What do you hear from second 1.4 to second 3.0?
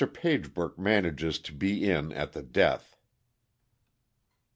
be in at the Death.